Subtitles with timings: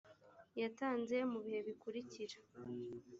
[0.61, 2.37] yatanze mu bihe bikurikira